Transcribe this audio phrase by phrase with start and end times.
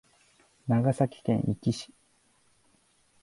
[0.67, 1.93] 長崎県壱岐市